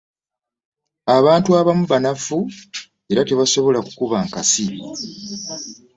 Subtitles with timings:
[1.17, 2.37] Abantu abamu banafu
[3.11, 4.65] era tebasobola kukuba nkasi.